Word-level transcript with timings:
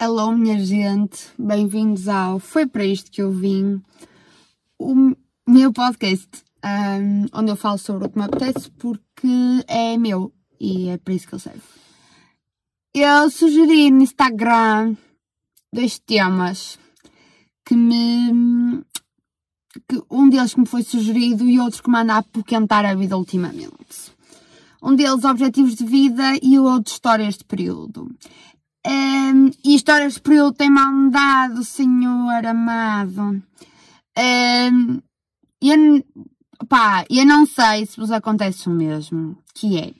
Hello, 0.00 0.30
minha 0.30 0.64
gente, 0.64 1.26
bem-vindos 1.36 2.06
ao 2.06 2.38
Foi 2.38 2.68
para 2.68 2.84
isto 2.84 3.10
que 3.10 3.20
eu 3.20 3.32
vim, 3.32 3.82
o 4.78 4.94
meu 5.44 5.72
podcast, 5.72 6.28
um, 6.64 7.26
onde 7.32 7.50
eu 7.50 7.56
falo 7.56 7.78
sobre 7.78 8.06
o 8.06 8.08
que 8.08 8.16
me 8.16 8.24
apetece 8.24 8.70
porque 8.78 9.26
é 9.66 9.96
meu 9.96 10.32
e 10.60 10.88
é 10.88 10.98
para 10.98 11.14
isso 11.14 11.26
que 11.26 11.34
ele 11.34 11.42
serve. 11.42 11.62
Eu 12.94 13.28
sugeri 13.28 13.90
no 13.90 14.04
Instagram 14.04 14.96
dois 15.72 15.98
temas 15.98 16.78
que 17.66 17.74
me. 17.74 18.84
Que 19.88 20.00
um 20.08 20.28
deles 20.28 20.54
que 20.54 20.60
me 20.60 20.66
foi 20.66 20.84
sugerido 20.84 21.44
e 21.44 21.58
outro 21.58 21.82
que 21.82 21.90
me 21.90 21.98
anda 21.98 22.14
a 22.14 22.18
apoquentar 22.18 22.84
a 22.86 22.94
vida 22.94 23.16
ultimamente. 23.18 24.16
Um 24.80 24.94
deles 24.94 25.24
objetivos 25.24 25.74
de 25.74 25.84
vida 25.84 26.38
e 26.40 26.56
o 26.56 26.62
outro 26.62 26.92
histórias 26.92 27.36
de 27.36 27.44
período. 27.44 28.08
Um, 28.86 29.50
e 29.64 29.74
histórias 29.74 30.14
de 30.14 30.20
período 30.20 30.54
tem 30.54 30.70
mandado, 30.70 31.64
Senhor 31.64 32.46
amado. 32.46 33.42
Um, 34.16 35.02
eu, 35.60 36.04
pá, 36.68 37.04
eu 37.10 37.26
não 37.26 37.44
sei 37.44 37.86
se 37.86 37.96
vos 37.96 38.10
acontece 38.10 38.68
o 38.68 38.72
mesmo, 38.72 39.36
que 39.54 39.78
é, 39.78 39.92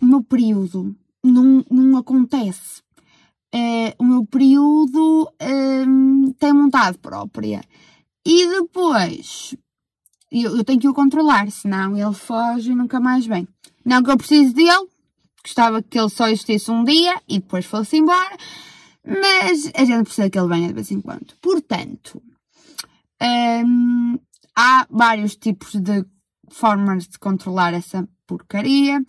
o 0.00 0.06
meu 0.06 0.22
período 0.22 0.94
não, 1.24 1.64
não 1.70 1.96
acontece. 1.96 2.82
Uh, 3.52 3.92
o 3.98 4.04
meu 4.04 4.24
período 4.24 5.28
um, 5.42 6.32
tem 6.38 6.52
vontade 6.52 6.98
própria. 6.98 7.62
E 8.24 8.48
depois, 8.48 9.56
eu, 10.30 10.56
eu 10.56 10.64
tenho 10.64 10.78
que 10.78 10.88
o 10.88 10.94
controlar, 10.94 11.50
senão 11.50 11.96
ele 11.96 12.14
foge 12.14 12.70
e 12.70 12.74
nunca 12.76 13.00
mais 13.00 13.26
vem. 13.26 13.48
Não 13.84 14.02
que 14.02 14.10
eu 14.10 14.16
precise 14.16 14.52
dele, 14.52 14.88
gostava 15.42 15.82
que 15.82 15.98
ele 15.98 16.08
só 16.08 16.28
existisse 16.28 16.70
um 16.70 16.84
dia 16.84 17.20
e 17.28 17.38
depois 17.38 17.66
fosse 17.66 17.96
embora, 17.96 18.36
mas 19.04 19.70
a 19.74 19.84
gente 19.84 20.04
precisa 20.04 20.30
que 20.30 20.38
ele 20.38 20.48
venha 20.48 20.68
de 20.68 20.74
vez 20.74 20.90
em 20.90 21.00
quando. 21.00 21.34
Portanto, 21.40 22.22
hum, 23.22 24.18
há 24.56 24.86
vários 24.90 25.36
tipos 25.36 25.74
de 25.74 26.04
formas 26.50 27.06
de 27.06 27.18
controlar 27.18 27.74
essa 27.74 28.06
porcaria. 28.26 29.02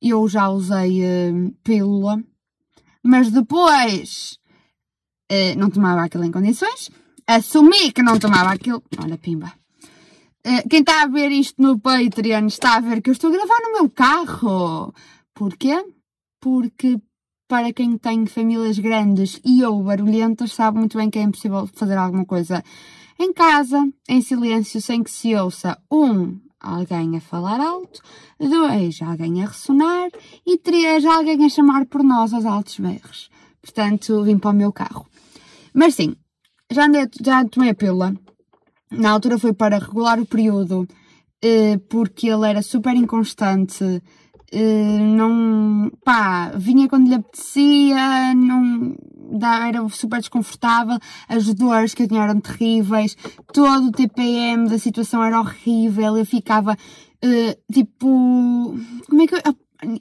Eu 0.00 0.28
já 0.28 0.48
usei 0.48 1.02
hum, 1.04 1.54
pílula, 1.62 2.22
mas 3.02 3.30
depois 3.30 4.38
uh, 5.30 5.58
não 5.58 5.70
tomava 5.70 6.02
aquilo 6.02 6.24
em 6.24 6.32
condições. 6.32 6.90
Assumi 7.26 7.92
que 7.92 8.02
não 8.02 8.18
tomava 8.18 8.52
aquilo. 8.52 8.82
Olha, 9.02 9.18
pimba. 9.18 9.52
Uh, 10.44 10.68
quem 10.68 10.80
está 10.80 11.02
a 11.02 11.06
ver 11.06 11.30
isto 11.30 11.62
no 11.62 11.78
Patreon 11.78 12.46
está 12.46 12.76
a 12.76 12.80
ver 12.80 13.00
que 13.00 13.10
eu 13.10 13.12
estou 13.12 13.30
a 13.30 13.32
gravar 13.32 13.60
no 13.62 13.72
meu 13.72 13.90
carro. 13.90 14.92
Porquê? 15.34 15.84
Porque 16.40 17.00
para 17.48 17.72
quem 17.72 17.98
tem 17.98 18.26
famílias 18.26 18.78
grandes 18.78 19.40
e 19.44 19.64
ou 19.64 19.82
barulhentas 19.82 20.52
sabe 20.52 20.78
muito 20.78 20.96
bem 20.96 21.10
que 21.10 21.18
é 21.18 21.22
impossível 21.22 21.66
fazer 21.66 21.96
alguma 21.96 22.24
coisa 22.24 22.62
em 23.18 23.32
casa, 23.32 23.78
em 24.08 24.20
silêncio, 24.20 24.80
sem 24.80 25.02
que 25.02 25.10
se 25.10 25.34
ouça 25.36 25.78
um, 25.90 26.40
alguém 26.58 27.16
a 27.16 27.20
falar 27.20 27.60
alto, 27.60 28.00
dois, 28.38 29.00
alguém 29.02 29.42
a 29.42 29.46
ressonar 29.46 30.10
e 30.46 30.56
três, 30.58 31.04
alguém 31.04 31.44
a 31.44 31.48
chamar 31.48 31.86
por 31.86 32.02
nós 32.02 32.32
aos 32.32 32.46
altos 32.46 32.78
berros. 32.78 33.30
Portanto, 33.60 34.24
vim 34.24 34.38
para 34.38 34.50
o 34.50 34.54
meu 34.54 34.72
carro. 34.72 35.06
Mas 35.74 35.94
sim, 35.94 36.16
já, 36.70 36.86
andei, 36.86 37.06
já 37.20 37.44
tomei 37.44 37.70
a 37.70 37.74
pílula. 37.74 38.14
Na 38.90 39.10
altura 39.10 39.38
foi 39.38 39.52
para 39.52 39.78
regular 39.78 40.18
o 40.18 40.26
período, 40.26 40.86
eh, 41.42 41.78
porque 41.88 42.28
ele 42.28 42.48
era 42.48 42.62
super 42.62 42.94
inconstante, 42.94 44.02
não, 44.52 45.90
pá, 46.04 46.52
vinha 46.56 46.88
quando 46.88 47.08
lhe 47.08 47.14
apetecia, 47.14 48.34
não, 48.34 48.94
era 49.40 49.88
super 49.88 50.20
desconfortável, 50.20 50.98
as 51.28 51.52
dores 51.54 51.94
que 51.94 52.02
eu 52.02 52.08
tinha 52.08 52.22
eram 52.22 52.40
terríveis, 52.40 53.16
todo 53.52 53.86
o 53.86 53.92
TPM 53.92 54.68
da 54.68 54.78
situação 54.78 55.24
era 55.24 55.40
horrível, 55.40 56.18
eu 56.18 56.26
ficava, 56.26 56.72
uh, 56.72 57.72
tipo, 57.72 58.76
como 59.08 59.22
é 59.22 59.26
que 59.26 59.34
eu, 59.34 59.40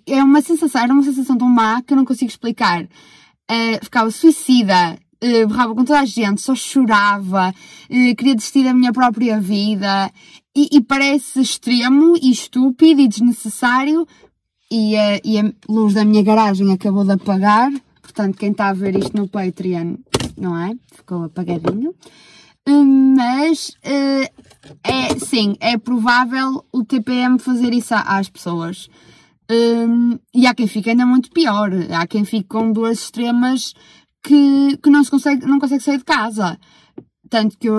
é 0.06 0.24
uma 0.24 0.42
sensação, 0.42 0.82
era 0.82 0.94
uma 0.94 1.04
sensação 1.04 1.38
tão 1.38 1.48
má 1.48 1.82
que 1.82 1.94
eu 1.94 1.98
não 1.98 2.06
consigo 2.06 2.30
explicar. 2.30 2.84
Uh, 2.84 3.84
ficava 3.84 4.12
suicida, 4.12 4.98
uh, 5.24 5.48
berrava 5.48 5.76
com 5.76 5.84
toda 5.84 6.00
a 6.00 6.06
gente, 6.06 6.42
só 6.42 6.54
chorava, 6.56 7.50
uh, 7.50 8.16
queria 8.16 8.36
desistir 8.36 8.64
da 8.64 8.74
minha 8.74 8.94
própria 8.94 9.40
vida. 9.40 10.12
E, 10.56 10.68
e, 10.78 10.82
parece 10.82 11.40
extremo 11.40 12.18
e 12.22 12.30
estúpido 12.30 13.02
e 13.02 13.08
desnecessário, 13.08 14.06
e 14.72 14.96
a, 14.96 15.20
e 15.24 15.38
a 15.38 15.52
luz 15.68 15.94
da 15.94 16.06
minha 16.06 16.24
garagem 16.24 16.72
acabou 16.72 17.04
de 17.04 17.12
apagar, 17.12 17.70
portanto 18.02 18.38
quem 18.38 18.52
está 18.52 18.70
a 18.70 18.74
ver 18.74 18.96
isto 18.96 19.16
no 19.18 19.28
Patreon, 19.28 19.98
não 20.38 20.58
é? 20.58 20.74
Ficou 20.96 21.26
apagadinho. 21.26 21.94
Hum, 22.66 23.16
mas 23.18 23.70
uh, 23.86 24.44
é 24.84 25.20
sim, 25.20 25.58
é 25.60 25.78
provável 25.78 26.64
o 26.72 26.86
TPM 26.86 27.38
fazer 27.38 27.74
isso 27.74 27.94
às 27.94 28.30
pessoas. 28.30 28.88
Um, 29.52 30.18
e 30.34 30.48
há 30.48 30.56
quem 30.56 30.68
fique 30.68 30.90
ainda 30.90 31.06
muito 31.06 31.30
pior. 31.32 31.70
Há 31.94 32.08
quem 32.08 32.24
fique 32.24 32.48
com 32.48 32.72
duas 32.72 33.00
extremas 33.00 33.74
que, 34.24 34.78
que 34.78 34.90
não, 34.90 35.04
se 35.04 35.12
consegue, 35.12 35.46
não 35.46 35.60
consegue 35.60 35.84
sair 35.84 35.98
de 35.98 36.06
casa. 36.06 36.58
Tanto 37.30 37.58
que 37.58 37.68
eu, 37.68 37.76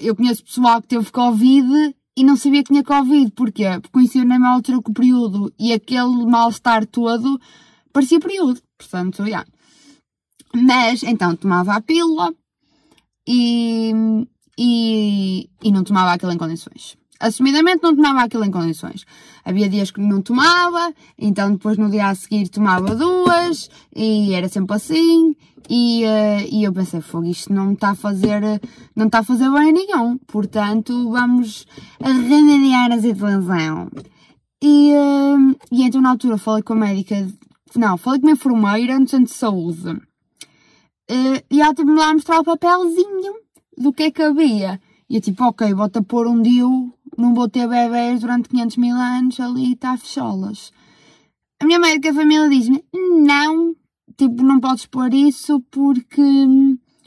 eu 0.00 0.16
conheço 0.16 0.44
pessoal 0.44 0.80
que 0.80 0.88
teve 0.88 1.10
Covid 1.10 1.94
e 2.20 2.24
não 2.24 2.36
sabia 2.36 2.62
que 2.62 2.68
tinha 2.70 2.84
Covid. 2.84 3.30
Porquê? 3.32 3.64
Porque 3.80 3.88
coincidiu 3.92 4.26
na 4.26 4.34
mesma 4.34 4.50
altura 4.50 4.82
com 4.82 4.90
o 4.90 4.94
período 4.94 5.50
e 5.58 5.72
aquele 5.72 6.26
mal-estar 6.26 6.84
todo 6.86 7.40
parecia 7.94 8.20
período. 8.20 8.60
Portanto. 8.76 9.24
Yeah. 9.24 9.48
Mas, 10.54 11.02
então, 11.02 11.34
tomava 11.34 11.74
a 11.74 11.80
pílula 11.80 12.34
e, 13.26 13.92
e, 14.58 15.48
e 15.62 15.72
não 15.72 15.82
tomava 15.82 16.12
aquilo 16.12 16.32
em 16.32 16.36
condições. 16.36 16.99
Assumidamente 17.20 17.82
não 17.82 17.94
tomava 17.94 18.22
aquilo 18.22 18.44
em 18.44 18.50
condições. 18.50 19.04
Havia 19.44 19.68
dias 19.68 19.90
que 19.90 20.00
não 20.00 20.22
tomava, 20.22 20.94
então 21.18 21.52
depois 21.52 21.76
no 21.76 21.90
dia 21.90 22.08
a 22.08 22.14
seguir 22.14 22.48
tomava 22.48 22.94
duas, 22.96 23.68
e 23.94 24.32
era 24.32 24.48
sempre 24.48 24.76
assim, 24.76 25.36
e, 25.68 26.04
uh, 26.04 26.48
e 26.50 26.64
eu 26.64 26.72
pensei, 26.72 27.00
fogo, 27.02 27.26
isto 27.26 27.52
não 27.52 27.72
está 27.72 27.90
a 27.90 27.94
fazer, 27.94 28.40
não 28.96 29.06
está 29.06 29.18
a 29.18 29.22
fazer 29.22 29.50
bem 29.50 29.72
nenhum, 29.72 30.16
portanto 30.26 31.10
vamos 31.10 31.66
remediar 32.00 32.90
a 32.90 33.00
situação. 33.00 33.90
E, 34.62 34.92
uh, 34.92 35.56
e 35.70 35.82
então 35.84 36.00
na 36.00 36.10
altura 36.10 36.38
falei 36.38 36.62
com 36.62 36.72
a 36.72 36.76
médica, 36.76 37.28
não, 37.76 37.98
falei 37.98 38.20
com 38.20 38.28
a 38.28 38.32
enfermeira 38.32 38.98
no 38.98 39.06
centro 39.06 39.26
de 39.26 39.34
saúde, 39.34 39.90
uh, 39.90 41.42
e 41.50 41.60
ela 41.60 41.74
teve-me 41.74 41.98
lá 41.98 42.10
a 42.10 42.14
mostrar 42.14 42.40
o 42.40 42.44
papelzinho 42.44 43.34
do 43.76 43.92
que 43.92 44.04
é 44.04 44.10
que 44.10 44.22
havia. 44.22 44.80
E 45.08 45.16
eu 45.16 45.20
tipo, 45.20 45.42
ok, 45.44 45.74
vou-te 45.74 45.98
a 45.98 46.02
pôr 46.02 46.26
um 46.28 46.40
DIU 46.40 46.92
não 47.16 47.34
vou 47.34 47.48
ter 47.48 47.68
bebés 47.68 48.20
durante 48.20 48.48
500 48.48 48.76
mil 48.76 48.96
anos 48.96 49.40
ali 49.40 49.72
está 49.72 49.96
fecholas. 49.96 50.72
A 51.60 51.66
minha 51.66 51.78
médica 51.78 52.14
família 52.14 52.48
diz-me, 52.48 52.82
não, 52.94 53.74
tipo, 54.16 54.42
não 54.42 54.60
podes 54.60 54.86
pôr 54.86 55.12
isso 55.12 55.60
porque, 55.70 56.22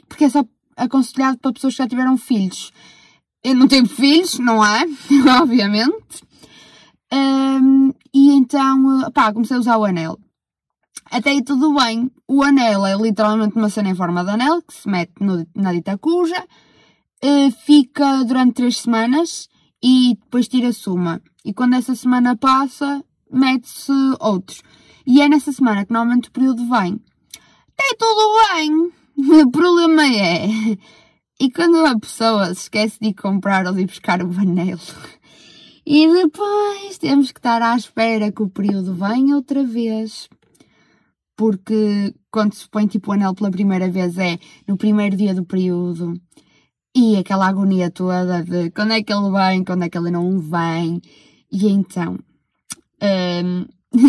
porque 0.08 0.24
é 0.24 0.28
só 0.28 0.44
aconselhado 0.76 1.38
para 1.38 1.52
pessoas 1.52 1.74
que 1.74 1.82
já 1.82 1.88
tiveram 1.88 2.16
filhos. 2.16 2.72
Eu 3.42 3.54
não 3.54 3.68
tenho 3.68 3.86
filhos, 3.86 4.38
não 4.38 4.64
é? 4.64 4.84
Obviamente. 5.42 6.22
Um, 7.12 7.92
e 8.12 8.30
então, 8.32 9.10
pá, 9.12 9.32
comecei 9.32 9.56
a 9.56 9.60
usar 9.60 9.76
o 9.76 9.84
anel. 9.84 10.18
Até 11.10 11.30
aí 11.30 11.42
tudo 11.42 11.74
bem. 11.74 12.10
O 12.26 12.42
anel 12.42 12.86
é 12.86 12.96
literalmente 12.96 13.56
uma 13.56 13.68
cena 13.68 13.90
em 13.90 13.94
forma 13.94 14.24
de 14.24 14.30
anel 14.30 14.62
que 14.62 14.74
se 14.74 14.88
mete 14.88 15.12
no, 15.20 15.46
na 15.54 15.72
dita 15.72 15.98
cuja. 15.98 16.44
Uh, 17.22 17.50
fica 17.64 18.24
durante 18.24 18.54
três 18.54 18.78
semanas 18.78 19.48
e 19.86 20.16
depois 20.18 20.48
tira-se 20.48 20.88
uma. 20.88 21.20
E 21.44 21.52
quando 21.52 21.74
essa 21.74 21.94
semana 21.94 22.34
passa, 22.34 23.04
mete-se 23.30 23.92
outros. 24.18 24.62
E 25.06 25.20
é 25.20 25.28
nessa 25.28 25.52
semana 25.52 25.84
que 25.84 25.92
normalmente 25.92 26.30
o 26.30 26.32
período 26.32 26.66
vem. 26.70 26.98
Tem 27.76 27.96
tudo 27.98 28.34
bem. 28.54 28.92
O 29.44 29.50
problema 29.50 30.04
é. 30.06 30.48
E 31.38 31.50
quando 31.50 31.86
a 31.86 31.96
pessoa 31.96 32.46
se 32.46 32.62
esquece 32.62 32.98
de 33.00 33.08
ir 33.10 33.14
comprar 33.14 33.64
ou 33.66 33.72
de 33.72 33.82
ir 33.82 33.86
buscar 33.86 34.22
o 34.22 34.32
anel. 34.40 34.78
E 35.86 36.10
depois 36.10 36.96
temos 36.96 37.30
que 37.30 37.38
estar 37.38 37.60
à 37.60 37.76
espera 37.76 38.32
que 38.32 38.42
o 38.42 38.48
período 38.48 38.94
venha 38.94 39.36
outra 39.36 39.62
vez. 39.62 40.30
Porque 41.36 42.14
quando 42.30 42.54
se 42.54 42.66
põe 42.70 42.86
tipo 42.86 43.10
o 43.10 43.12
anel 43.12 43.34
pela 43.34 43.50
primeira 43.50 43.90
vez 43.90 44.16
é 44.16 44.38
no 44.66 44.78
primeiro 44.78 45.14
dia 45.14 45.34
do 45.34 45.44
período. 45.44 46.14
E 46.94 47.16
aquela 47.16 47.48
agonia 47.48 47.90
toda 47.90 48.42
de 48.42 48.70
quando 48.70 48.92
é 48.92 49.02
que 49.02 49.12
ele 49.12 49.30
vem, 49.30 49.64
quando 49.64 49.82
é 49.82 49.88
que 49.88 49.98
ele 49.98 50.10
não 50.10 50.38
vem. 50.38 51.02
E 51.50 51.68
então, 51.68 52.18
um, 53.02 53.66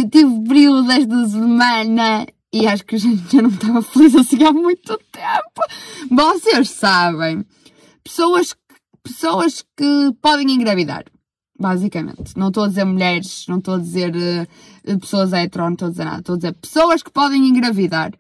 tive 0.10 0.48
período 0.48 0.88
desta 0.88 1.28
semana 1.28 2.28
e 2.56 2.68
acho 2.68 2.86
que 2.86 2.98
já 2.98 3.42
não 3.42 3.50
estava 3.50 3.82
feliz 3.82 4.16
assim 4.16 4.44
há 4.44 4.54
muito 4.54 4.98
tempo. 5.12 5.62
Vocês 6.10 6.70
sabem, 6.70 7.46
pessoas, 8.04 8.56
pessoas 9.04 9.62
que 9.76 10.14
podem 10.22 10.52
engravidar, 10.52 11.04
basicamente. 11.60 12.38
Não 12.38 12.48
estou 12.48 12.64
a 12.64 12.68
dizer 12.68 12.86
mulheres, 12.86 13.46
não 13.50 13.58
estou 13.58 13.74
a 13.74 13.80
dizer 13.80 14.14
uh, 14.16 15.00
pessoas 15.00 15.34
hetero, 15.34 15.66
não 15.66 15.74
estou 15.74 15.88
a 15.88 15.92
dizer 15.92 16.06
nada. 16.06 16.20
Estou 16.20 16.36
a 16.36 16.38
dizer 16.38 16.54
pessoas 16.54 17.04
que 17.04 17.12
podem 17.12 17.46
engravidar. 17.46 18.14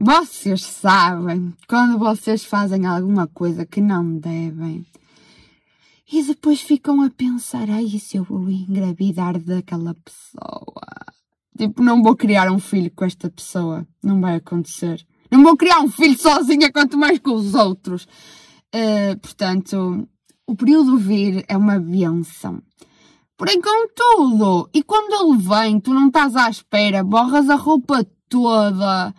Vocês 0.00 0.62
sabem 0.62 1.52
quando 1.66 1.98
vocês 1.98 2.44
fazem 2.44 2.86
alguma 2.86 3.26
coisa 3.26 3.66
que 3.66 3.80
não 3.80 4.16
devem. 4.16 4.86
E 6.12 6.22
depois 6.22 6.60
ficam 6.60 7.02
a 7.02 7.10
pensar, 7.10 7.68
ai, 7.68 7.88
se 7.98 8.16
eu 8.16 8.22
vou 8.22 8.48
engravidar 8.48 9.36
daquela 9.40 9.96
pessoa? 9.96 10.86
Tipo, 11.58 11.82
não 11.82 12.00
vou 12.00 12.14
criar 12.14 12.48
um 12.52 12.60
filho 12.60 12.92
com 12.94 13.04
esta 13.04 13.28
pessoa. 13.28 13.84
Não 14.00 14.20
vai 14.20 14.36
acontecer. 14.36 15.04
Não 15.32 15.42
vou 15.42 15.56
criar 15.56 15.80
um 15.80 15.90
filho 15.90 16.16
sozinha, 16.16 16.70
quanto 16.70 16.96
mais 16.96 17.18
com 17.18 17.34
os 17.34 17.54
outros. 17.54 18.06
Uh, 18.72 19.18
portanto, 19.20 20.08
o 20.46 20.54
período 20.54 20.96
vir 20.96 21.44
é 21.48 21.56
uma 21.56 21.80
benção. 21.80 22.62
Porém, 23.36 23.60
contudo, 23.60 24.70
e 24.72 24.80
quando 24.80 25.12
ele 25.12 25.42
vem, 25.42 25.80
tu 25.80 25.92
não 25.92 26.06
estás 26.06 26.36
à 26.36 26.48
espera, 26.48 27.02
borras 27.02 27.50
a 27.50 27.56
roupa 27.56 28.06
toda, 28.28 29.12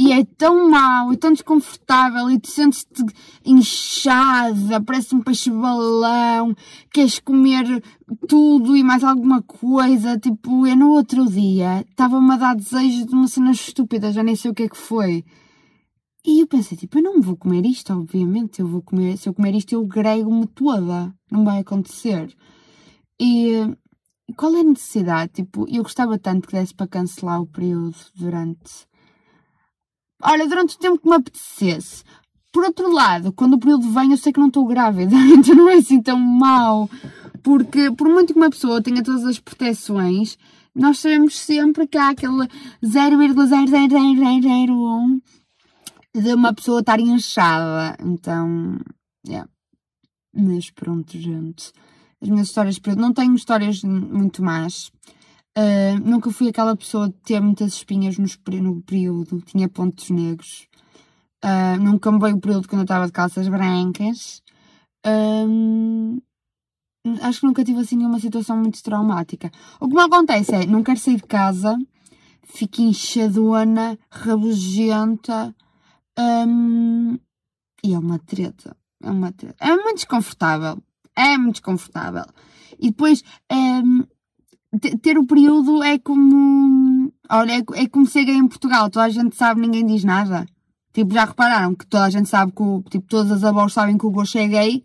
e 0.00 0.12
é 0.12 0.24
tão 0.24 0.70
mau 0.70 1.12
e 1.12 1.16
tão 1.18 1.30
desconfortável 1.30 2.30
e 2.30 2.40
tu 2.40 2.48
sentes-te 2.48 3.04
inchada, 3.44 4.80
parece 4.80 5.14
um 5.14 5.20
peixe 5.20 5.50
balão, 5.50 6.54
queres 6.90 7.18
comer 7.18 7.66
tudo 8.26 8.74
e 8.74 8.82
mais 8.82 9.04
alguma 9.04 9.42
coisa. 9.42 10.18
Tipo, 10.18 10.66
eu 10.66 10.74
no 10.74 10.92
outro 10.92 11.26
dia 11.26 11.82
estava-me 11.82 12.32
a 12.32 12.36
dar 12.38 12.56
desejo 12.56 13.04
de 13.04 13.14
uma 13.14 13.28
cena 13.28 13.50
estúpida, 13.50 14.10
já 14.10 14.22
nem 14.22 14.34
sei 14.34 14.50
o 14.50 14.54
que 14.54 14.62
é 14.62 14.68
que 14.70 14.76
foi. 14.76 15.22
E 16.24 16.40
eu 16.40 16.46
pensei, 16.46 16.78
tipo, 16.78 16.96
eu 16.96 17.02
não 17.02 17.20
vou 17.20 17.36
comer 17.36 17.66
isto, 17.66 17.92
obviamente. 17.92 18.60
Eu 18.60 18.68
vou 18.68 18.80
comer, 18.80 19.18
se 19.18 19.28
eu 19.28 19.34
comer 19.34 19.54
isto, 19.54 19.74
eu 19.74 19.86
grego-me 19.86 20.46
toda. 20.46 21.14
Não 21.30 21.44
vai 21.44 21.58
acontecer. 21.58 22.34
E 23.20 23.52
qual 24.34 24.54
é 24.56 24.60
a 24.60 24.64
necessidade? 24.64 25.32
Tipo, 25.34 25.66
eu 25.68 25.82
gostava 25.82 26.18
tanto 26.18 26.48
que 26.48 26.54
desse 26.54 26.74
para 26.74 26.88
cancelar 26.88 27.42
o 27.42 27.46
período 27.46 27.96
durante 28.14 28.88
Olha, 30.22 30.46
durante 30.46 30.76
o 30.76 30.78
tempo 30.78 30.98
que 30.98 31.08
me 31.08 31.16
apetecesse. 31.16 32.04
Por 32.52 32.64
outro 32.64 32.92
lado, 32.92 33.32
quando 33.32 33.54
o 33.54 33.58
período 33.58 33.90
vem, 33.90 34.10
eu 34.10 34.16
sei 34.16 34.32
que 34.32 34.40
não 34.40 34.48
estou 34.48 34.66
grávida, 34.66 35.14
então 35.16 35.54
não 35.54 35.68
é 35.68 35.74
assim 35.74 36.02
tão 36.02 36.18
mau. 36.18 36.90
Porque, 37.42 37.90
por 37.92 38.08
muito 38.08 38.32
que 38.32 38.38
uma 38.38 38.50
pessoa 38.50 38.82
tenha 38.82 39.02
todas 39.02 39.24
as 39.24 39.38
proteções, 39.38 40.36
nós 40.74 40.98
sabemos 40.98 41.38
sempre 41.38 41.86
que 41.86 41.96
há 41.96 42.10
aquele 42.10 42.48
0,00001 42.82 45.20
de 46.14 46.34
uma 46.34 46.52
pessoa 46.52 46.80
estar 46.80 47.00
inchada. 47.00 47.96
Então, 48.04 48.78
yeah. 49.26 49.48
Mas 50.34 50.70
pronto, 50.70 51.18
gente. 51.18 51.72
As 52.20 52.28
minhas 52.28 52.48
histórias, 52.48 52.78
não 52.96 53.12
tenho 53.12 53.34
histórias 53.34 53.82
muito 53.82 54.42
más. 54.42 54.90
Uh, 55.58 55.98
nunca 56.04 56.30
fui 56.30 56.48
aquela 56.48 56.76
pessoa 56.76 57.08
de 57.08 57.16
ter 57.16 57.40
muitas 57.40 57.74
espinhas 57.74 58.16
no, 58.18 58.26
no 58.62 58.82
período, 58.82 59.40
tinha 59.42 59.68
pontos 59.68 60.10
negros. 60.10 60.68
Uh, 61.44 61.82
nunca 61.82 62.12
me 62.12 62.18
veio 62.20 62.36
o 62.36 62.40
período 62.40 62.68
quando 62.68 62.80
eu 62.80 62.84
estava 62.84 63.06
de 63.06 63.12
calças 63.12 63.48
brancas. 63.48 64.42
Uh, 65.04 66.22
acho 67.22 67.40
que 67.40 67.46
nunca 67.46 67.64
tive 67.64 67.80
assim 67.80 67.96
nenhuma 67.96 68.20
situação 68.20 68.56
muito 68.56 68.82
traumática. 68.82 69.50
O 69.80 69.88
que 69.88 69.94
me 69.94 70.02
acontece 70.02 70.54
é, 70.54 70.66
não 70.66 70.82
quero 70.82 70.98
sair 70.98 71.16
de 71.16 71.24
casa, 71.24 71.76
fico 72.42 72.82
inchadona, 72.82 73.98
rabugenta, 74.10 75.54
um, 76.18 77.18
e 77.82 77.94
é 77.94 77.98
uma 77.98 78.18
treta. 78.18 78.76
É 79.02 79.10
uma 79.10 79.32
treta. 79.32 79.56
É 79.58 79.74
muito 79.74 79.96
desconfortável. 79.96 80.78
É 81.16 81.38
muito 81.38 81.56
desconfortável. 81.56 82.24
E 82.78 82.90
depois, 82.90 83.22
um, 83.50 84.04
ter 84.78 85.18
o 85.18 85.26
período 85.26 85.82
é 85.82 85.98
como. 85.98 87.12
Olha, 87.28 87.52
é, 87.52 87.82
é 87.82 87.88
como 87.88 88.06
ser 88.06 88.24
gay 88.24 88.36
em 88.36 88.48
Portugal, 88.48 88.90
toda 88.90 89.06
a 89.06 89.10
gente 89.10 89.36
sabe, 89.36 89.60
ninguém 89.60 89.84
diz 89.84 90.04
nada. 90.04 90.46
Tipo, 90.92 91.14
já 91.14 91.24
repararam 91.24 91.74
que 91.74 91.86
toda 91.86 92.04
a 92.04 92.10
gente 92.10 92.28
sabe 92.28 92.52
que 92.52 92.62
o, 92.62 92.82
tipo, 92.90 93.06
todas 93.06 93.30
as 93.30 93.44
avós 93.44 93.72
sabem 93.72 93.96
que 93.96 94.06
o 94.06 94.10
Gosha 94.10 94.40
é 94.40 94.48
gay, 94.48 94.82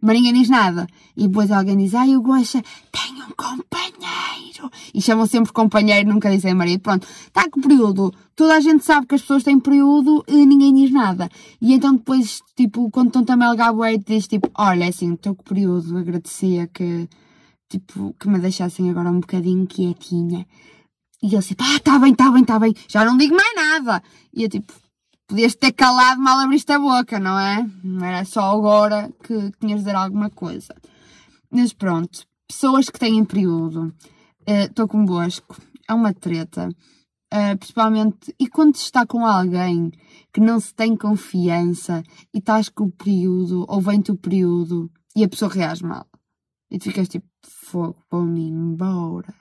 mas 0.00 0.16
ninguém 0.16 0.34
diz 0.34 0.48
nada. 0.48 0.86
E 1.16 1.26
depois 1.26 1.50
alguém 1.50 1.76
diz, 1.76 1.94
ai, 1.94 2.16
o 2.16 2.22
Gosha 2.22 2.62
tem 2.92 3.22
um 3.22 3.30
companheiro. 3.34 4.70
E 4.92 5.00
chamam 5.00 5.26
sempre 5.26 5.52
companheiro, 5.52 6.12
nunca 6.12 6.30
dizem 6.30 6.54
marido. 6.54 6.80
Pronto, 6.80 7.06
está 7.06 7.48
com 7.48 7.60
período. 7.60 8.12
Toda 8.36 8.56
a 8.56 8.60
gente 8.60 8.84
sabe 8.84 9.06
que 9.06 9.14
as 9.14 9.22
pessoas 9.22 9.42
têm 9.42 9.58
período 9.58 10.22
e 10.28 10.44
ninguém 10.44 10.74
diz 10.74 10.90
nada. 10.90 11.30
E 11.60 11.72
então 11.72 11.94
depois, 11.94 12.42
tipo, 12.54 12.90
quando 12.90 13.08
estão 13.08 13.24
também 13.24 13.48
a 13.48 13.96
diz 13.96 14.26
tipo, 14.26 14.50
olha, 14.54 14.84
é 14.84 14.88
assim, 14.88 15.14
estou 15.14 15.34
com 15.34 15.44
período, 15.44 15.96
agradecia 15.96 16.66
que 16.66 17.08
tipo, 17.68 18.14
que 18.18 18.28
me 18.28 18.38
deixassem 18.38 18.90
agora 18.90 19.10
um 19.10 19.20
bocadinho 19.20 19.66
quietinha. 19.66 20.46
E 21.22 21.34
ele 21.34 21.42
tipo, 21.42 21.62
ah, 21.64 21.80
tá 21.80 21.98
bem, 21.98 22.14
tá 22.14 22.30
bem, 22.30 22.44
tá 22.44 22.58
bem, 22.58 22.74
já 22.88 23.04
não 23.04 23.16
digo 23.16 23.34
mais 23.34 23.54
nada. 23.54 24.02
E 24.32 24.44
eu 24.44 24.48
tipo, 24.48 24.72
podias 25.26 25.54
ter 25.54 25.72
calado 25.72 26.20
mal 26.20 26.38
abriste 26.38 26.72
a 26.72 26.78
boca, 26.78 27.18
não 27.18 27.38
é? 27.38 27.68
Não 27.84 28.04
era 28.04 28.24
só 28.24 28.56
agora 28.56 29.12
que 29.22 29.52
tinhas 29.60 29.80
de 29.80 29.84
dizer 29.84 29.94
alguma 29.94 30.30
coisa. 30.30 30.74
Mas 31.50 31.72
pronto, 31.72 32.26
pessoas 32.48 32.88
que 32.88 32.98
têm 32.98 33.24
período, 33.24 33.94
estou 34.46 34.86
uh, 34.86 34.88
com 34.88 35.04
bosco, 35.04 35.56
é 35.88 35.94
uma 35.94 36.14
treta. 36.14 36.68
Uh, 37.32 37.58
principalmente, 37.58 38.34
e 38.40 38.48
quando 38.48 38.76
se 38.76 38.84
está 38.84 39.06
com 39.06 39.26
alguém 39.26 39.92
que 40.32 40.40
não 40.40 40.58
se 40.58 40.74
tem 40.74 40.96
confiança 40.96 42.02
e 42.32 42.38
estás 42.38 42.70
com 42.70 42.84
o 42.84 42.90
período, 42.90 43.66
ou 43.68 43.82
vem-te 43.82 44.10
o 44.10 44.16
período 44.16 44.90
e 45.14 45.22
a 45.24 45.28
pessoa 45.28 45.52
reage 45.52 45.84
mal. 45.84 46.06
E 46.70 46.78
tu 46.78 46.84
ficas 46.84 47.08
tipo, 47.08 47.26
fogo, 47.42 47.96
vou-me 48.10 48.48
embora. 48.48 49.34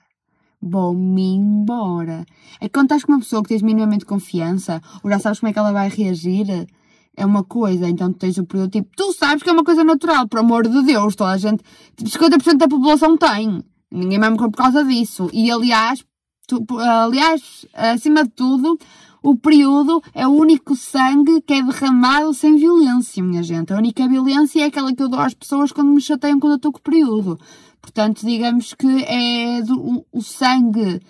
Vou-me 0.62 1.36
embora. 1.36 2.26
É 2.60 2.68
que 2.68 2.74
quando 2.74 2.86
estás 2.86 3.04
com 3.04 3.12
uma 3.12 3.20
pessoa 3.20 3.44
que 3.44 3.50
tens 3.50 3.62
minimamente 3.62 4.06
confiança, 4.06 4.82
ou 5.04 5.10
já 5.10 5.20
sabes 5.20 5.40
como 5.40 5.50
é 5.50 5.54
que 5.54 5.60
ela 5.60 5.72
vai 5.72 5.90
reagir, 5.90 6.68
é 7.16 7.26
uma 7.26 7.44
coisa, 7.44 7.90
então 7.90 8.14
tu 8.14 8.20
tens 8.20 8.38
o 8.38 8.46
período 8.46 8.72
tipo, 8.72 8.90
tu 8.96 9.12
sabes 9.14 9.44
que 9.44 9.50
é 9.50 9.54
uma 9.54 9.64
coisa 9.64 9.84
natural, 9.84 10.28
por 10.28 10.40
amor 10.40 10.68
de 10.68 10.84
Deus, 10.84 11.16
toda 11.16 11.32
a 11.32 11.38
gente, 11.38 11.64
tipo, 11.96 12.10
50% 12.10 12.58
da 12.58 12.68
população 12.68 13.18
tem. 13.18 13.64
Ninguém 13.92 14.20
vai 14.20 14.30
morrer 14.30 14.50
por 14.50 14.58
causa 14.58 14.84
disso. 14.84 15.30
E 15.34 15.50
aliás, 15.52 16.04
tu, 16.48 16.64
aliás, 16.80 17.66
acima 17.74 18.24
de 18.24 18.30
tudo, 18.30 18.78
o 19.24 19.36
período 19.36 20.02
é 20.14 20.28
o 20.28 20.32
único 20.32 20.76
sangue 20.76 21.42
que 21.42 21.54
é 21.54 21.62
derramado 21.62 22.34
sem 22.34 22.56
violência, 22.56 23.24
minha 23.24 23.44
gente. 23.44 23.74
A 23.74 23.78
única 23.78 24.08
violência 24.08 24.62
é 24.62 24.66
aquela 24.66 24.94
que 24.94 25.02
eu 25.02 25.10
dou 25.10 25.20
às 25.20 25.34
pessoas 25.34 25.72
quando 25.72 25.92
me 25.92 26.02
chateiam 26.02 26.40
quando 26.40 26.54
eu 26.54 26.58
estou 26.58 26.72
com 26.72 26.80
o 26.80 26.82
período. 26.82 27.40
Portanto, 27.82 28.26
digamos 28.26 28.74
que 28.74 29.04
é 29.04 29.62
do, 29.62 30.06
o, 30.12 30.22
sangue 30.22 31.02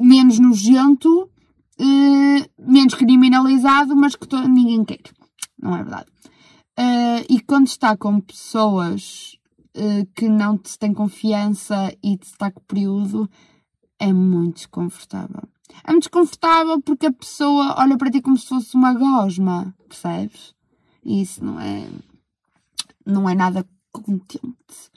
menos 0.00 0.38
nojento, 0.38 1.30
eh, 1.78 2.48
menos 2.58 2.94
criminalizado, 2.94 3.96
mas 3.96 4.14
que 4.14 4.26
ninguém 4.48 4.84
quer. 4.84 5.00
Não 5.58 5.74
é 5.74 5.82
verdade? 5.82 6.06
Uh, 6.78 7.22
e 7.30 7.40
quando 7.40 7.68
está 7.68 7.96
com 7.96 8.20
pessoas 8.20 9.36
uh, 9.76 10.04
que 10.14 10.28
não 10.28 10.58
te 10.58 10.76
têm 10.76 10.92
confiança 10.92 11.94
e 12.02 12.16
te 12.16 12.26
está 12.26 12.50
com 12.50 12.60
período, 12.62 13.30
é 13.98 14.12
muito 14.12 14.56
desconfortável. 14.56 15.53
É 15.82 15.90
muito 15.90 16.04
desconfortável 16.04 16.80
porque 16.82 17.06
a 17.06 17.12
pessoa 17.12 17.76
olha 17.78 17.96
para 17.96 18.10
ti 18.10 18.20
como 18.20 18.36
se 18.36 18.46
fosse 18.46 18.74
uma 18.74 18.94
gosma, 18.94 19.74
percebes? 19.88 20.54
E 21.04 21.22
isso 21.22 21.44
não 21.44 21.60
é, 21.60 21.88
não 23.04 23.28
é 23.28 23.34
nada 23.34 23.66
contente. 23.92 24.90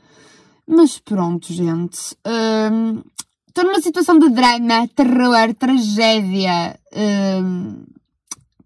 Mas 0.68 1.00
pronto, 1.00 1.52
gente. 1.52 2.16
Hum, 2.26 3.02
estou 3.48 3.64
numa 3.64 3.82
situação 3.82 4.20
de 4.20 4.30
drama, 4.30 4.88
terror, 4.90 5.54
tragédia. 5.56 6.80
Um, 6.94 7.86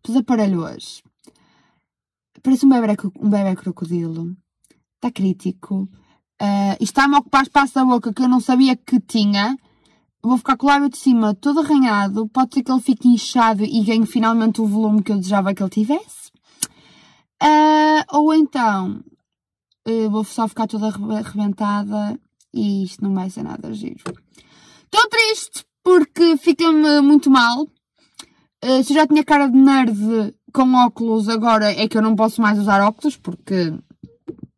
dos 0.04 0.16
aparelhos. 0.16 1.04
Parece 2.42 2.66
um 2.66 2.70
bebê, 2.70 2.98
um 3.20 3.30
bebê 3.30 3.56
crocodilo. 3.56 4.36
Está 4.96 5.12
crítico. 5.12 5.88
Uh, 6.42 6.76
está-me 6.80 7.16
a 7.16 7.20
ocupar 7.20 7.44
espaço 7.44 7.76
da 7.76 7.86
boca 7.86 8.14
que 8.14 8.22
eu 8.22 8.28
não 8.28 8.40
sabia 8.40 8.76
que 8.76 9.00
tinha 9.00 9.58
vou 10.24 10.38
ficar 10.38 10.56
com 10.58 10.68
o 10.68 10.70
lábio 10.70 10.90
de 10.90 10.98
cima 10.98 11.34
todo 11.34 11.60
arranhado, 11.60 12.28
pode 12.28 12.54
ser 12.54 12.64
que 12.64 12.72
ele 12.72 12.82
fique 12.82 13.08
inchado 13.08 13.64
e 13.64 13.84
ganhe 13.84 14.06
finalmente 14.06 14.62
o 14.62 14.68
volume 14.68 15.02
que 15.02 15.12
eu 15.12 15.18
desejava 15.18 15.54
que 15.54 15.64
ele 15.64 15.70
tivesse. 15.70 16.32
Uh, 17.42 18.04
ou 18.12 18.34
então, 18.34 19.04
uh, 19.88 20.10
vou 20.10 20.24
só 20.24 20.48
ficar 20.48 20.68
toda 20.68 20.88
arrebentada 20.88 22.20
e 22.54 22.84
isto 22.84 23.04
não 23.04 23.14
vai 23.14 23.30
ser 23.30 23.44
nada 23.44 23.74
giro. 23.74 24.04
Estou 24.86 25.10
triste 25.10 25.66
porque 25.84 26.38
fica-me 26.38 27.02
muito 27.02 27.32
mal. 27.32 27.64
Uh, 28.64 28.84
se 28.84 28.94
eu 28.94 28.98
já 28.98 29.08
tinha 29.08 29.24
cara 29.24 29.48
de 29.48 29.58
nerd 29.58 30.36
com 30.54 30.74
óculos, 30.76 31.28
agora 31.30 31.72
é 31.72 31.88
que 31.88 31.98
eu 31.98 32.02
não 32.02 32.16
posso 32.16 32.42
mais 32.42 32.60
usar 32.60 32.82
óculos 32.82 33.18
porque 33.18 33.74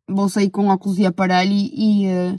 vou 0.06 0.28
sair 0.28 0.50
com 0.50 0.68
óculos 0.68 0.98
e 0.98 1.06
aparelho 1.06 1.52
e, 1.52 2.04
e 2.04 2.36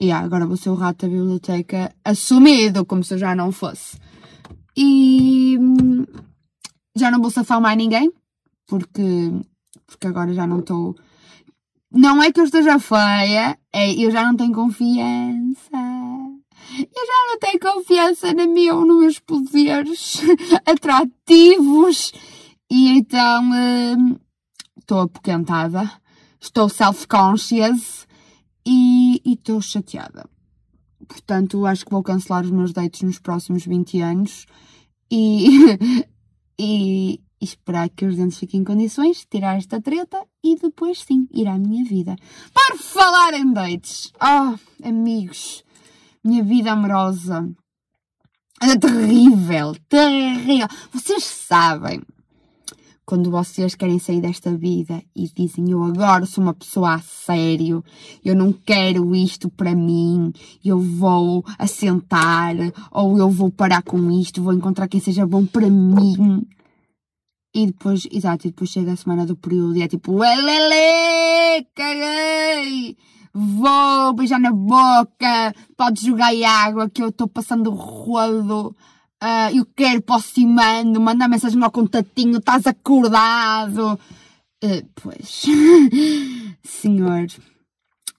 e 0.00 0.06
yeah, 0.06 0.24
agora 0.24 0.46
vou 0.46 0.56
ser 0.56 0.70
o 0.70 0.74
rato 0.74 1.06
da 1.06 1.12
biblioteca 1.12 1.92
assumido, 2.04 2.84
como 2.84 3.02
se 3.02 3.14
eu 3.14 3.18
já 3.18 3.34
não 3.34 3.50
fosse. 3.50 3.98
E 4.76 5.58
hum, 5.58 6.06
já 6.96 7.10
não 7.10 7.20
vou 7.20 7.32
safar 7.32 7.60
mais 7.60 7.76
ninguém, 7.76 8.12
porque, 8.68 9.32
porque 9.84 10.06
agora 10.06 10.32
já 10.32 10.46
não 10.46 10.60
estou. 10.60 10.94
Não 11.90 12.22
é 12.22 12.30
que 12.30 12.38
eu 12.38 12.44
esteja 12.44 12.78
feia, 12.78 13.58
é 13.72 13.92
eu 13.92 14.12
já 14.12 14.24
não 14.24 14.36
tenho 14.36 14.52
confiança. 14.52 15.68
Eu 16.78 17.06
já 17.06 17.26
não 17.30 17.38
tenho 17.40 17.58
confiança 17.58 18.32
na 18.32 18.46
minha, 18.46 18.74
nos 18.74 19.00
meus 19.00 19.18
poderes 19.18 20.20
atrativos. 20.64 22.12
E 22.70 22.98
então 22.98 23.42
hum, 23.42 24.16
estou 24.78 25.00
apoquentada, 25.00 25.90
estou 26.40 26.68
self-conscious 26.68 28.06
e 28.70 29.22
estou 29.24 29.62
chateada. 29.62 30.28
Portanto, 31.08 31.64
acho 31.64 31.86
que 31.86 31.90
vou 31.90 32.02
cancelar 32.02 32.44
os 32.44 32.50
meus 32.50 32.72
dates 32.72 33.00
nos 33.00 33.18
próximos 33.18 33.64
20 33.64 34.00
anos 34.02 34.44
e, 35.10 35.48
e, 36.60 37.20
esperar 37.40 37.88
que 37.88 38.04
os 38.04 38.16
dentes 38.16 38.36
fiquem 38.36 38.60
em 38.60 38.64
condições, 38.64 39.26
tirar 39.30 39.56
esta 39.56 39.80
treta 39.80 40.22
e 40.44 40.56
depois 40.56 41.00
sim 41.00 41.26
ir 41.32 41.46
à 41.46 41.56
minha 41.56 41.82
vida. 41.84 42.14
Por 42.52 42.76
falar 42.76 43.32
em 43.32 43.50
dates, 43.52 44.12
oh, 44.20 44.86
amigos, 44.86 45.64
minha 46.22 46.44
vida 46.44 46.72
amorosa 46.72 47.48
é 48.60 48.76
terrível, 48.76 49.74
terrível. 49.88 50.66
Vocês 50.92 51.24
sabem 51.24 52.02
quando 53.08 53.30
vocês 53.30 53.74
querem 53.74 53.98
sair 53.98 54.20
desta 54.20 54.54
vida 54.54 55.02
e 55.16 55.26
dizem 55.34 55.70
eu 55.70 55.82
agora 55.82 56.26
sou 56.26 56.44
uma 56.44 56.52
pessoa 56.52 56.92
a 56.92 56.98
sério, 56.98 57.82
eu 58.22 58.36
não 58.36 58.52
quero 58.52 59.16
isto 59.16 59.48
para 59.48 59.74
mim, 59.74 60.30
eu 60.62 60.78
vou 60.78 61.42
assentar 61.58 62.54
ou 62.92 63.16
eu 63.16 63.30
vou 63.30 63.50
parar 63.50 63.80
com 63.82 64.10
isto, 64.10 64.42
vou 64.42 64.52
encontrar 64.52 64.88
quem 64.88 65.00
seja 65.00 65.26
bom 65.26 65.46
para 65.46 65.70
mim. 65.70 66.46
E 67.54 67.68
depois, 67.68 68.06
exato, 68.12 68.46
e 68.46 68.50
depois 68.50 68.68
chega 68.68 68.92
a 68.92 68.96
semana 68.96 69.24
do 69.24 69.34
período 69.34 69.78
e 69.78 69.82
é 69.82 69.88
tipo, 69.88 70.22
elele, 70.22 71.66
caguei, 71.74 72.94
vou 73.32 74.12
beijar 74.12 74.38
na 74.38 74.52
boca, 74.52 75.54
pode 75.78 76.04
jogar 76.04 76.34
água 76.44 76.90
que 76.90 77.02
eu 77.02 77.08
estou 77.08 77.26
passando 77.26 77.70
rodo, 77.70 78.76
uh, 79.22 79.56
eu 79.56 79.66
quero 79.76 80.02
posso 80.02 80.40
ir 80.40 80.46
mando, 80.46 81.00
mandar 81.00 81.28
mensagem 81.28 81.62
ao 81.62 81.70
contatinho, 81.70 82.38
estás 82.38 82.66
acordado. 82.66 83.98
Uh, 84.62 84.88
pois, 84.94 85.44
senhor, 86.62 87.26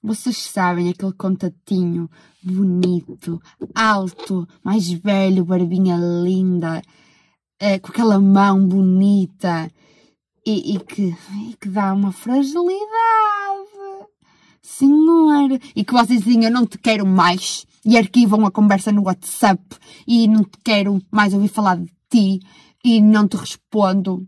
vocês 0.02 0.38
sabem 0.38 0.90
aquele 0.90 1.14
contatinho 1.14 2.10
bonito, 2.42 3.42
alto, 3.76 4.48
mais 4.64 4.90
velho, 4.90 5.44
barbinha 5.44 5.98
linda, 5.98 6.82
é, 7.60 7.78
com 7.80 7.90
aquela 7.90 8.20
mão 8.20 8.66
bonita 8.66 9.70
e, 10.46 10.76
e, 10.76 10.80
que, 10.80 11.16
e 11.50 11.56
que 11.60 11.68
dá 11.68 11.94
uma 11.94 12.12
fragilidade. 12.12 12.80
Senhor, 14.62 15.60
e 15.76 15.84
que 15.84 15.94
vocês 15.94 16.22
dizem 16.22 16.46
eu 16.46 16.52
não 16.52 16.66
te 16.66 16.78
quero 16.78 17.06
mais 17.06 17.66
e 17.86 17.98
arquivam 17.98 18.46
a 18.46 18.52
conversa 18.52 18.92
no 18.92 19.04
WhatsApp 19.04 19.64
e 20.08 20.28
não 20.28 20.44
te 20.44 20.58
quero 20.64 21.02
mais 21.12 21.34
ouvir 21.34 21.48
falar 21.48 21.78
de 21.78 21.92
ti 22.10 22.40
e 22.84 23.02
não 23.02 23.28
te 23.28 23.38
respondo 23.38 24.28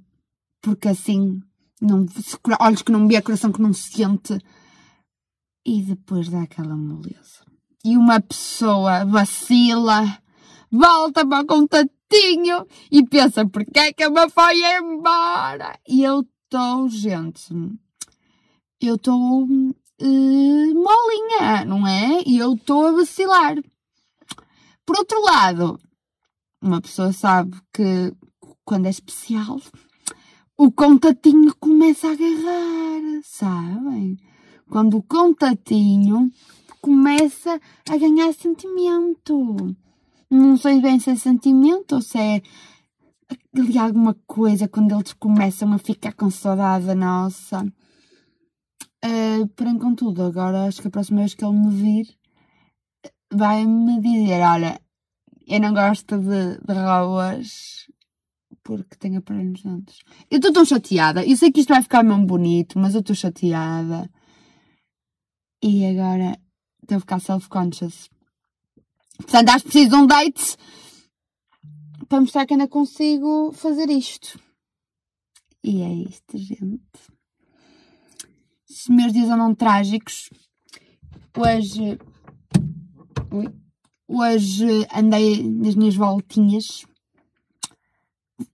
porque 0.61 0.89
assim 0.89 1.41
não, 1.81 2.05
olhos 2.59 2.81
que 2.83 2.91
não 2.91 3.07
vê, 3.07 3.21
coração 3.21 3.51
que 3.51 3.61
não 3.61 3.73
sente 3.73 4.37
e 5.65 5.81
depois 5.81 6.29
dá 6.29 6.43
aquela 6.43 6.75
moleza. 6.75 7.45
E 7.83 7.97
uma 7.97 8.21
pessoa 8.21 9.03
vacila, 9.05 10.19
volta 10.71 11.25
para 11.25 11.41
o 11.41 11.45
contato 11.47 11.91
tinho 12.11 12.67
e 12.91 13.05
pensa, 13.05 13.47
porque 13.47 13.79
é 13.79 13.93
que 13.93 14.09
me 14.09 14.29
foi 14.29 14.61
embora? 14.77 15.79
E 15.87 16.03
eu 16.03 16.21
estou, 16.21 16.89
gente, 16.89 17.47
eu 18.81 18.95
estou 18.95 19.47
molinha, 20.05 21.65
não 21.65 21.87
é? 21.87 22.21
E 22.25 22.37
eu 22.37 22.53
estou 22.53 22.87
a 22.87 22.91
vacilar. 22.91 23.55
Por 24.85 24.97
outro 24.97 25.21
lado, 25.21 25.79
uma 26.61 26.81
pessoa 26.81 27.11
sabe 27.13 27.57
que 27.73 28.13
quando 28.63 28.85
é 28.85 28.89
especial, 28.89 29.59
o 30.57 30.71
contatinho 30.71 31.55
começa 31.59 32.07
a 32.07 32.11
agarrar, 32.11 33.21
sabem? 33.23 34.17
Quando 34.69 34.97
o 34.97 35.03
contatinho 35.03 36.31
começa 36.81 37.59
a 37.89 37.97
ganhar 37.97 38.33
sentimento. 38.33 39.75
Não 40.29 40.57
sei 40.57 40.81
bem 40.81 40.99
se 40.99 41.11
é 41.11 41.15
sentimento 41.15 41.95
ou 41.95 42.01
se 42.01 42.17
é 42.17 42.41
ali 43.55 43.77
alguma 43.77 44.15
coisa 44.25 44.67
quando 44.67 44.95
eles 44.95 45.13
começam 45.13 45.71
a 45.73 45.77
ficar 45.77 46.13
com 46.13 46.29
saudade 46.29 46.93
nossa. 46.95 47.65
Uh, 49.03 49.47
porém, 49.55 49.79
contudo, 49.79 50.23
agora 50.23 50.65
acho 50.65 50.81
que 50.81 50.87
a 50.87 50.91
próxima 50.91 51.19
vez 51.21 51.33
que 51.33 51.43
ele 51.43 51.57
me 51.57 51.69
vir 51.69 52.17
vai-me 53.31 53.99
dizer: 53.99 54.41
Olha, 54.41 54.79
eu 55.47 55.59
não 55.59 55.73
gosto 55.73 56.17
de, 56.17 56.57
de 56.59 56.73
robôs 56.73 57.87
porque 58.63 58.95
tenho 58.95 59.19
aparelho 59.19 59.51
nos 59.51 59.63
dentes. 59.63 59.99
Eu 60.29 60.37
estou 60.37 60.53
tão 60.53 60.65
chateada. 60.65 61.25
Eu 61.25 61.35
sei 61.35 61.51
que 61.51 61.61
isto 61.61 61.73
vai 61.73 61.81
ficar 61.81 62.03
mesmo 62.03 62.25
bonito, 62.25 62.77
mas 62.77 62.93
eu 62.93 63.01
estou 63.01 63.15
chateada. 63.15 64.09
E 65.63 65.85
agora 65.85 66.39
estou 66.81 66.97
a 66.97 66.99
ficar 66.99 67.19
self-conscious. 67.19 68.09
Portanto, 69.17 69.49
acho 69.49 69.65
que 69.65 69.71
preciso 69.71 69.89
de 69.89 69.95
um 69.95 70.07
date 70.07 70.57
para 72.07 72.21
mostrar 72.21 72.45
que 72.45 72.53
ainda 72.53 72.67
consigo 72.67 73.51
fazer 73.51 73.89
isto. 73.89 74.39
E 75.63 75.81
é 75.81 75.93
isto, 75.93 76.37
gente. 76.37 77.10
Os 78.71 78.87
meus 78.87 79.11
dias 79.11 79.29
andam 79.29 79.53
trágicos. 79.53 80.29
Hoje. 81.37 81.99
Hoje 84.07 84.87
andei 84.95 85.43
nas 85.43 85.75
minhas 85.75 85.95
voltinhas. 85.95 86.85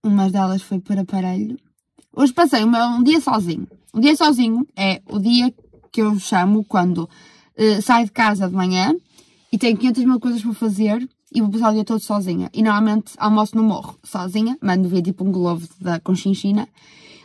Uma 0.04 0.28
delas 0.32 0.64
foi 0.64 0.80
para 0.80 1.02
aparelho. 1.02 1.56
Hoje 2.16 2.34
passei 2.34 2.64
um 2.64 3.04
dia 3.04 3.22
sozinho. 3.22 3.68
Um 3.94 4.00
dia 4.00 4.16
sozinho 4.16 4.68
é 4.76 5.04
o 5.08 5.20
dia 5.20 5.54
que 5.92 6.02
eu 6.02 6.18
chamo 6.20 6.64
quando 6.64 7.04
uh, 7.04 7.82
saio 7.84 8.06
de 8.06 8.12
casa 8.12 8.50
de 8.50 8.56
manhã 8.56 8.96
e 9.52 9.58
tenho 9.60 9.78
500 9.78 10.04
mil 10.04 10.20
coisas 10.20 10.42
para 10.42 10.54
fazer 10.54 11.08
e 11.32 11.42
vou 11.42 11.52
passar 11.52 11.70
o 11.70 11.74
dia 11.76 11.86
todo 11.86 12.00
sozinha. 12.00 12.50
E 12.52 12.64
normalmente 12.64 13.14
almoço 13.18 13.56
no 13.56 13.62
morro, 13.62 14.00
sozinha, 14.04 14.58
mando 14.64 14.90
ver 14.90 15.04
tipo 15.04 15.24
um 15.24 15.32
globo 15.32 15.68
da 15.80 16.00
Conchinchina, 16.00 16.68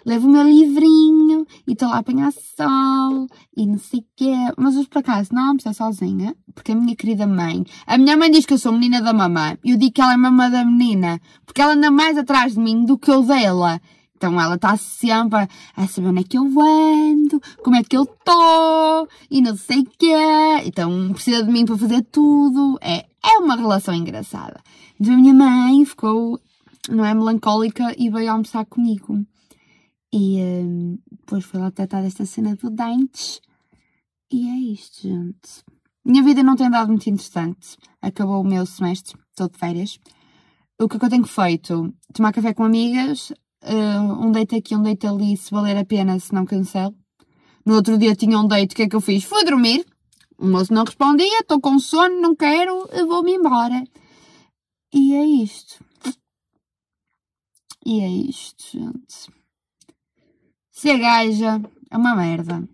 levo 0.05 0.29
o 0.29 0.31
meu 0.31 0.43
livrinho 0.43 1.47
e 1.67 1.73
estou 1.73 1.89
lá 1.89 1.97
a 1.97 1.99
apanhar 1.99 2.33
sol 2.33 3.27
e 3.57 3.67
não 3.67 3.79
sei 3.79 4.01
o 4.01 4.05
quê. 4.17 4.35
Mas 4.57 4.77
hoje 4.77 4.89
por 4.89 4.99
acaso 4.99 5.31
não 5.33 5.49
almocei 5.49 5.73
sozinha, 5.73 6.35
porque 6.55 6.73
a 6.73 6.75
minha 6.75 6.97
querida 6.97 7.27
mãe, 7.27 7.65
a 7.87 7.99
minha 7.99 8.17
mãe 8.17 8.31
diz 8.31 8.47
que 8.47 8.55
eu 8.55 8.59
sou 8.59 8.73
menina 8.73 9.01
da 9.01 9.13
mamãe, 9.13 9.59
e 9.65 9.71
eu 9.71 9.77
digo 9.77 9.93
que 9.93 10.01
ela 10.01 10.15
é 10.15 10.17
mamã 10.17 10.51
da 10.51 10.65
menina, 10.65 11.21
porque 11.47 11.61
ela 11.61 11.75
anda 11.75 11.91
mais 11.91 12.17
atrás 12.17 12.55
de 12.55 12.61
mim 12.61 12.85
do 12.85 12.99
que 12.99 13.11
eu 13.11 13.23
dela. 13.23 13.81
Então 14.23 14.41
ela 14.41 14.55
está 14.55 14.77
sempre 14.77 15.49
a 15.77 15.89
saber 15.89 16.11
onde 16.11 16.21
é 16.21 16.23
que 16.23 16.39
eu 16.39 16.45
ando, 16.45 17.43
como 17.65 17.75
é 17.75 17.83
que 17.83 17.97
eu 17.97 18.05
estou 18.05 19.09
e 19.29 19.43
não 19.43 19.57
sei 19.57 19.81
o 19.81 19.85
quê. 19.99 20.15
Então 20.65 21.13
precisa 21.13 21.43
de 21.43 21.51
mim 21.51 21.65
para 21.67 21.77
fazer 21.77 22.03
tudo. 22.03 22.79
É, 22.81 23.05
é 23.21 23.39
uma 23.39 23.57
relação 23.57 23.93
engraçada. 23.93 24.61
Então 25.01 25.15
a 25.15 25.17
minha 25.17 25.35
mãe 25.35 25.85
ficou, 25.85 26.39
não 26.89 27.05
é, 27.05 27.13
melancólica 27.13 27.93
e 27.99 28.09
veio 28.11 28.31
almoçar 28.31 28.65
comigo. 28.65 29.27
E 30.13 30.43
um, 30.43 30.99
depois 31.11 31.45
foi 31.45 31.61
lá 31.61 31.71
tratar 31.71 32.03
desta 32.03 32.27
cena 32.27 32.55
do 32.55 32.69
dentes. 32.71 33.41
E 34.31 34.49
é 34.49 34.73
isto, 34.73 35.09
gente. 35.09 35.65
Minha 36.05 36.23
vida 36.23 36.43
não 36.43 36.57
tem 36.57 36.71
dado 36.71 36.89
muito 36.89 37.09
interessante. 37.09 37.77
Acabou 38.01 38.41
o 38.41 38.45
meu 38.45 38.67
semestre, 38.67 39.17
estou 39.31 39.49
de 39.49 39.57
férias. 39.57 39.99
O 40.81 40.89
que 40.89 40.97
é 40.97 40.99
que 40.99 41.05
eu 41.05 41.11
tenho 41.11 41.25
feito? 41.25 41.95
Tomar 42.13 42.33
café 42.33 42.53
com 42.53 42.65
amigas, 42.65 43.31
uh, 43.63 44.27
um 44.27 44.33
date 44.33 44.57
aqui, 44.57 44.75
um 44.75 44.83
date 44.83 45.07
ali, 45.07 45.37
se 45.37 45.51
valer 45.51 45.77
a 45.77 45.85
pena, 45.85 46.19
se 46.19 46.35
não 46.35 46.45
cancelo. 46.45 46.95
No 47.65 47.77
outro 47.77 47.97
dia 47.97 48.17
tinha 48.17 48.39
um 48.39 48.47
date, 48.47 48.73
o 48.73 48.77
que 48.77 48.83
é 48.83 48.89
que 48.89 48.97
eu 48.97 49.01
fiz? 49.01 49.25
Fui 49.25 49.45
dormir. 49.45 49.87
O 50.37 50.47
moço 50.47 50.75
não 50.75 50.85
respondia, 50.85 51.39
estou 51.39 51.61
com 51.61 51.79
sono, 51.79 52.21
não 52.21 52.35
quero, 52.35 52.89
vou-me 53.07 53.33
embora. 53.35 53.85
E 54.93 55.15
é 55.15 55.25
isto. 55.25 55.85
E 57.87 58.01
é 58.01 58.09
isto, 58.09 58.65
gente. 58.73 59.42
Ser 60.83 60.99
gaja 60.99 61.63
é 61.93 61.97
uma 61.97 62.17
merda. 62.17 62.69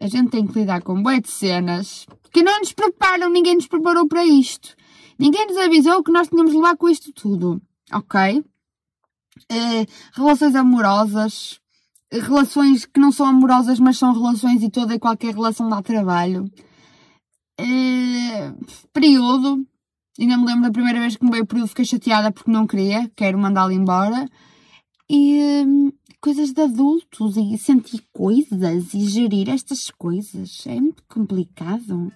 A 0.00 0.06
gente 0.06 0.30
tem 0.30 0.46
que 0.46 0.58
lidar 0.58 0.80
com 0.80 1.02
boas 1.02 1.20
de 1.20 1.28
cenas 1.28 2.06
que 2.32 2.42
não 2.42 2.58
nos 2.60 2.72
preparam, 2.72 3.28
ninguém 3.28 3.54
nos 3.54 3.66
preparou 3.66 4.08
para 4.08 4.24
isto. 4.24 4.74
Ninguém 5.18 5.46
nos 5.46 5.58
avisou 5.58 6.02
que 6.02 6.10
nós 6.10 6.28
tínhamos 6.28 6.52
de 6.52 6.56
levar 6.56 6.74
com 6.74 6.88
isto 6.88 7.12
tudo. 7.12 7.60
Ok? 7.92 8.38
Uh, 8.38 9.86
relações 10.14 10.54
amorosas, 10.54 11.60
relações 12.10 12.86
que 12.86 12.98
não 12.98 13.12
são 13.12 13.26
amorosas, 13.26 13.78
mas 13.78 13.98
são 13.98 14.14
relações 14.14 14.62
e 14.62 14.70
toda 14.70 14.94
e 14.94 14.98
qualquer 14.98 15.34
relação 15.34 15.68
dá 15.68 15.82
trabalho. 15.82 16.50
Uh, 17.60 18.66
período, 18.90 19.62
ainda 20.18 20.38
me 20.38 20.46
lembro 20.46 20.62
da 20.62 20.72
primeira 20.72 20.98
vez 20.98 21.16
que 21.16 21.24
me 21.26 21.30
veio 21.30 21.44
o 21.44 21.46
período, 21.46 21.68
fiquei 21.68 21.84
chateada 21.84 22.32
porque 22.32 22.50
não 22.50 22.66
queria, 22.66 23.06
quero 23.14 23.38
mandá-lo 23.38 23.72
embora. 23.72 24.26
E 25.10 25.62
uh, 25.62 25.92
coisas 26.22 26.52
de 26.52 26.62
adultos 26.62 27.36
e 27.36 27.58
sentir 27.58 28.00
coisas 28.12 28.94
e 28.94 29.06
gerir 29.06 29.50
estas 29.50 29.90
coisas 29.90 30.62
é 30.68 30.80
muito 30.80 31.02
complicado. 31.08 32.12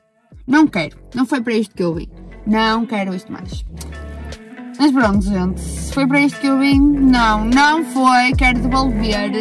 Não 0.46 0.68
quero, 0.68 0.96
não 1.12 1.26
foi 1.26 1.40
para 1.40 1.54
isto 1.54 1.74
que 1.74 1.82
eu 1.82 1.94
vim. 1.94 2.08
Não 2.46 2.86
quero 2.86 3.12
isto 3.12 3.32
mais. 3.32 3.64
Mas 4.78 4.92
pronto, 4.92 5.24
gente, 5.24 5.60
se 5.60 5.92
foi 5.92 6.06
para 6.06 6.20
isto 6.20 6.38
que 6.38 6.46
eu 6.46 6.56
vim, 6.60 6.78
não, 6.78 7.46
não 7.46 7.84
foi, 7.84 8.32
quero 8.38 8.60
devolver. 8.60 9.32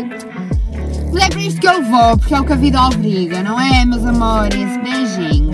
Mas 1.14 1.24
é 1.24 1.30
para 1.30 1.42
isto 1.42 1.62
que 1.62 1.68
eu 1.68 1.84
vou, 1.84 2.18
porque 2.18 2.34
é 2.34 2.42
o 2.42 2.46
que 2.46 2.54
a 2.54 2.56
vida 2.56 2.82
obriga, 2.82 3.44
não 3.44 3.60
é, 3.60 3.86
meus 3.86 4.04
amores? 4.04 4.78
Beijinhos. 4.82 5.45